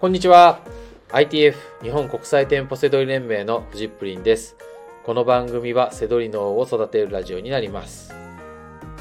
[0.00, 0.60] こんにちは。
[1.10, 4.56] ITF 日本国際店舗セドリ連盟のフジップリンです。
[5.04, 8.14] この番組はセドリ脳を育てるラジオになります。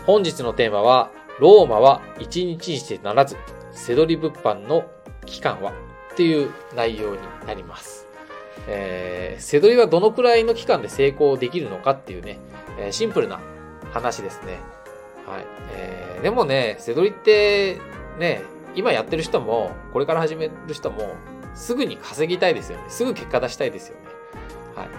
[0.06, 1.10] 本日のテーマは、
[1.40, 3.38] ローマは一日にしてならず、
[3.72, 4.84] セドリ物販の
[5.26, 5.72] 期間は？
[5.72, 8.06] っていう内容になります。
[8.68, 12.40] えー、セドリはどのくらいの期間で成功できるのかっていうね、
[12.78, 13.40] えーシンプルな
[13.94, 14.60] 話ですね。
[15.26, 15.46] はい。
[15.72, 17.80] えー、でもね、セドリって、
[18.20, 18.42] ね、
[18.80, 21.14] 今やってる人も、これから始める人も、
[21.54, 22.86] すぐに稼ぎたいですよね。
[22.88, 24.02] すぐ結果出したいですよね。
[24.74, 24.90] はい。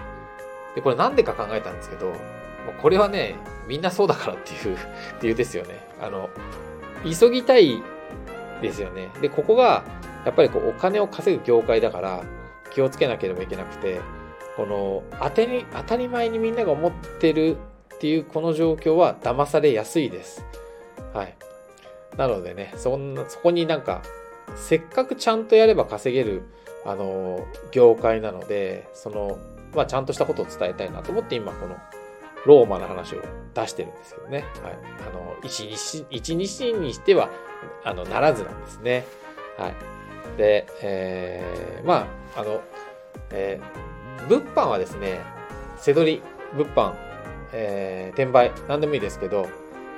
[0.75, 2.13] で、これなんでか考えたんですけど、
[2.79, 3.35] これはね、
[3.67, 4.77] みんなそうだからっていう
[5.23, 5.79] 理由ですよね。
[5.99, 6.29] あの、
[7.03, 7.81] 急ぎたい
[8.61, 9.09] ですよね。
[9.19, 9.83] で、ここが、
[10.25, 12.21] やっぱりこう、お金を稼ぐ業界だから、
[12.69, 13.99] 気をつけなければいけなくて、
[14.55, 17.57] この、当てに、当たり前にみんなが思ってる
[17.95, 20.45] っていうこの状況は騙されやすいです。
[21.15, 21.35] はい。
[22.17, 24.01] なのでね、そんな、そこになんか、
[24.55, 26.43] せっかくちゃんとやれば稼げる、
[26.85, 29.37] あの、業界なので、その、
[29.73, 31.77] まあ、ちゃんとしたことを伝えたいなと思って今、この、
[32.45, 33.21] ローマの話を
[33.53, 34.45] 出してるんですけどね。
[34.63, 34.73] はい。
[35.07, 37.29] あの、一日、一日にしては、
[37.83, 39.05] あの、ならずなんですね。
[39.57, 39.75] はい。
[40.37, 42.61] で、えー、まあ、あの、
[43.29, 45.19] えー、物販はですね、
[45.77, 46.21] 背取り、
[46.55, 46.93] 物販、
[47.53, 49.47] えー、転売、何でもいいですけど、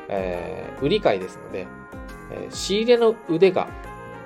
[0.09, 1.67] えー、売り買いですので、
[2.31, 3.67] えー仕入れの腕が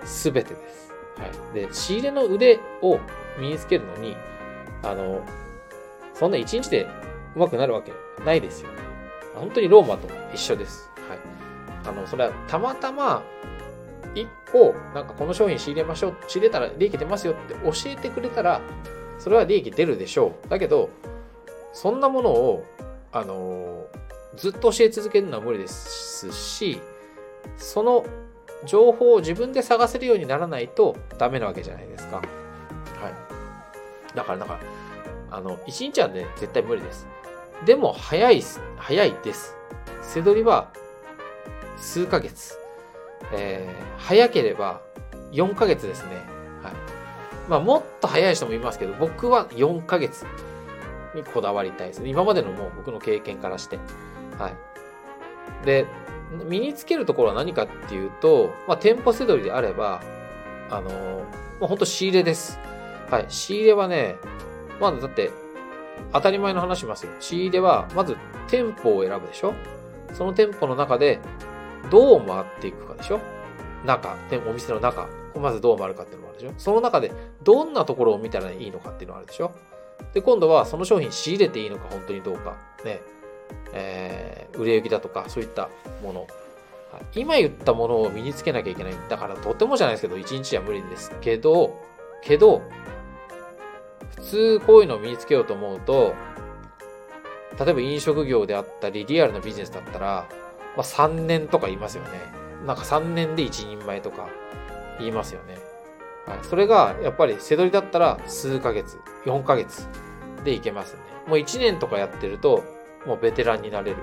[0.03, 0.94] 全てです。
[1.17, 1.53] はい。
[1.53, 3.00] で、仕入れの腕を
[3.39, 4.16] 身につけるのに、
[4.84, 5.22] あの、
[6.14, 6.88] そんな一日で
[7.36, 7.92] 上手くなるわけ
[8.23, 8.78] ないですよね。
[9.36, 10.89] 本当にローマと一緒です。
[11.08, 11.20] はい。
[11.88, 13.23] あの、それはたまたま、
[14.16, 18.61] 一個、なんかこの商品仕入れましょう、仕入れたら利益出ますよって教えてくれたら、
[19.20, 20.50] それは利益出るでしょう。
[20.50, 20.89] だけど、
[21.73, 22.66] そんなものを、
[23.11, 23.86] あの、
[24.36, 26.80] ずっと教え続けるのは無理ですし、
[27.56, 28.06] その
[28.66, 32.17] 情報を自分で探せるようにならないとダメなわけじゃないですか。
[32.17, 32.26] はい。
[34.16, 34.59] だから、なんか、
[35.30, 37.08] あの、一日はね、絶対無理です。
[37.66, 39.55] でも、早いす、早いです。
[40.02, 40.70] 背取りは、
[41.77, 42.58] 数ヶ月。
[43.33, 44.82] えー、早ければ、
[45.32, 46.16] 4ヶ月ですね。
[46.64, 46.73] はい。
[47.49, 50.26] まあ、もっと早い人もいますけど、僕は4ヶ月
[51.16, 52.10] にこだわりたいですね。
[52.10, 53.77] 今までのもう僕の経験からして。
[54.38, 55.66] はい。
[55.66, 55.86] で、
[56.32, 60.02] 身につけるところは何かっていうと、まあ、店舗せどりであれば、
[60.70, 61.20] あのー、
[61.60, 62.60] まあ、本当仕入れです。
[63.10, 63.26] はい。
[63.30, 64.15] 仕入れはね、
[64.80, 65.32] まずだって、
[66.14, 67.11] 当たり前の話しますよ。
[67.20, 68.17] 仕入れは、まず
[68.48, 69.54] 店舗を選ぶでしょ
[70.14, 71.20] その店舗の中で、
[71.89, 73.20] どう回っていくかでしょ
[73.86, 75.08] 中、店お店の中。
[75.39, 77.11] まずどう回るかっていうのもあるでしょその中で、
[77.43, 79.52] どんなところを見たらいいのかっていうのがあるでしょ
[80.14, 82.58] で、今度はその商品仕入れていいのか、本当にどうか。
[82.83, 83.02] ね。
[83.74, 85.70] えー、売れ行きだとか、そういった
[86.04, 86.28] もの。
[87.14, 88.94] 今言ったものを身につけなきゃいけない。
[89.10, 91.80] だからとてもじゃないですけど、1日じゃ無理ですけど、
[92.24, 92.62] けど、
[94.16, 96.16] 普通こういうのを身につけようと思うと、
[97.60, 100.28] 例えば飲食業であったり、リアルなビジネスだったら、
[100.76, 102.10] まあ、3年とか言いますよね。
[102.66, 104.30] なんか3年で一人前とか
[105.00, 105.58] 言いますよね。
[106.26, 109.88] はい、それが、やっぱり、背取りだったら数ヶ月、4ヶ月
[110.44, 111.00] でいけますね。
[111.28, 112.64] もう1年とかやってると、
[113.08, 113.98] もうベテランになれる。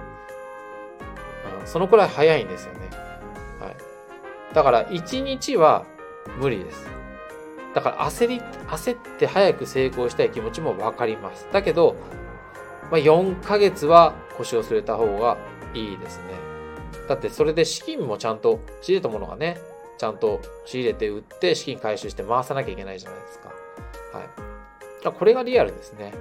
[1.61, 2.91] うん、そのくらい早いんですよね。
[3.61, 3.77] はい。
[4.55, 5.85] だから、1日は
[6.41, 6.89] 無理です。
[7.75, 11.47] だから、焦り、焦って早く成功したい気持ちもわかります。
[11.53, 11.97] だけど、
[12.91, 15.37] まあ、4ヶ月は腰を据えた方が
[15.75, 16.25] いいですね。
[17.09, 19.59] だって、それで資金もちゃんと、仕入れたものがね、
[19.99, 23.49] ちゃんと仕入れて売って資金回収して回さなきゃいけないじゃないですか。
[24.13, 25.13] はい。
[25.13, 26.15] これがリアルですね。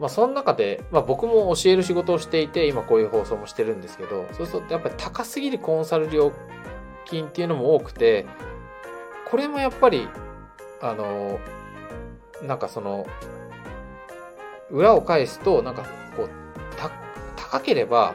[0.00, 6.32] まあ、その中で、まあ、僕も教える仕事をしていて、今こういう放送もしてるんですけど、そうするとやっぱり高すぎるコンサル料
[7.04, 8.24] 金っていうのも多くて、
[9.30, 10.08] これもやっぱり、
[10.80, 11.38] あの、
[12.42, 13.06] なんかその、
[14.70, 15.84] 裏を返すと、なんか
[16.16, 16.30] こう、
[16.76, 16.90] た、
[17.36, 18.14] 高ければ、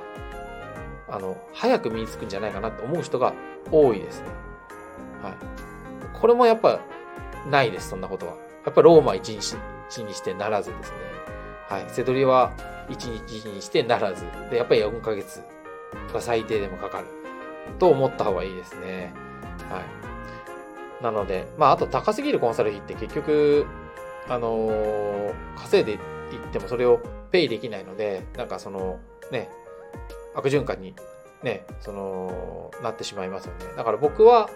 [1.07, 3.33] あの、早く身につくんじゃないかなと思う人が
[3.71, 4.27] 多いですね。
[5.21, 5.33] はい。
[6.19, 6.79] これもやっぱ、
[7.47, 8.33] ないです、そんなことは。
[8.65, 9.39] やっぱローマ1
[9.87, 11.14] 日にしてならずですね。
[11.69, 11.85] はい。
[11.89, 12.53] セドリは
[12.89, 14.25] 1日にしてならず。
[14.49, 15.41] で、やっぱり4ヶ月
[16.13, 17.07] が最低でもかかる。
[17.79, 19.13] と思った方がいいですね。
[19.69, 21.03] はい。
[21.03, 23.65] なので、まあ、あと高すぎるコンサル費って結局、
[24.29, 25.99] あのー稼いでいっ
[26.51, 26.99] てもそれを
[27.31, 28.99] ペイできないので、なんかその、
[29.31, 29.49] ね、
[30.35, 30.93] 悪循環に
[31.43, 33.65] ね、その、なってしまいますよね。
[33.75, 34.49] だから僕は、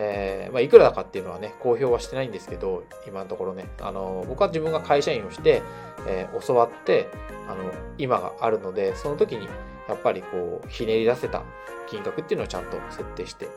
[0.00, 5.62] えーまあ、いくらだかっていうのはね、公表はしてないんですけど、今のところね、あの、僕は自分が会社員をして、
[6.06, 7.08] えー教わって、
[7.48, 9.48] あの、今があるので、その時に、
[9.88, 11.42] やっぱりこう、ひねり出せた
[11.88, 13.48] 金額っていうのをちゃんと設定して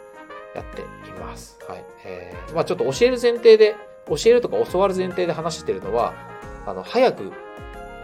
[0.56, 0.86] やってい
[1.20, 1.60] ます。
[1.68, 1.86] はい。
[2.06, 3.76] えー、まあちょっと教える前提で、
[4.08, 6.14] 教えるとか教わる前提で話してるのは、
[6.66, 7.32] あの、早く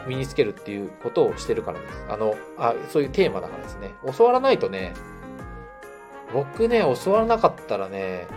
[0.08, 2.06] 身につけるっていうことをしてるからです。
[2.10, 3.92] あの、あ、そういうテーマだからですね。
[4.16, 4.94] 教わらないとね、
[6.34, 8.28] 僕ね、教わらなかったらね、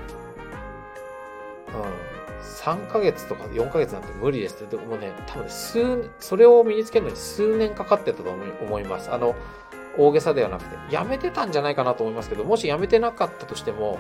[1.69, 8.31] うん、3ヶ月とか4ヶ月なんて無理ですって、もうね、多分、数、それを身につけるのに数年かかってたと
[8.63, 9.11] 思います。
[9.11, 9.35] あの、
[9.99, 13.99] 大げさではなくて、やめてたんじゃないかなと思いますけど、もしやめてなかったとしても、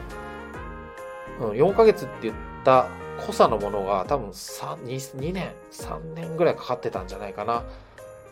[1.40, 2.34] うん、4ヶ月って言っ
[2.64, 2.86] た
[3.26, 4.76] 濃さのものが多分 2,
[5.18, 7.64] 2年、3年ぐらいかかってたんじゃないかな。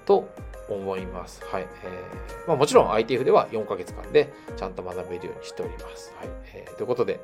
[0.08, 0.26] と
[0.70, 1.44] 思います。
[1.44, 1.66] はい。
[1.84, 6.14] えー、まあ、もちろん ITF では4ヶ月間でちゃんと学べるようにしております。
[6.19, 6.28] はい。
[6.55, 7.20] えー、ということで、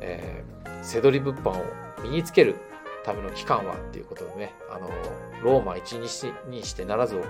[0.00, 1.64] えー、セドリ物販を
[2.02, 2.56] 身につける
[3.04, 4.88] ための期間はっていうことでね、あの、
[5.44, 7.22] ローマ1日にしてならずを、え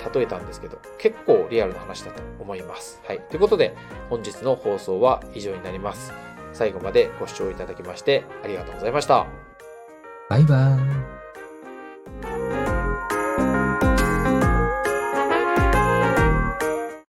[0.00, 3.00] ー、例えたんですけど、結構リアルな話だと思います。
[3.06, 3.20] はい。
[3.30, 3.74] ということで、
[4.08, 6.12] 本日の放送は以上になります。
[6.52, 9.26] 最後までご視聴いただきましてありがとうございました。
[10.30, 10.83] バイバーイ。